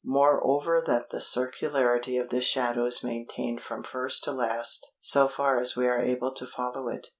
[0.03, 5.59] Moreover that the circularity of this shadow is maintained from first to last so far
[5.59, 7.05] as we are able to follow it.